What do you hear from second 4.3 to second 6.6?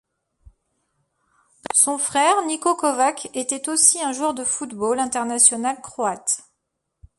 de football international croate.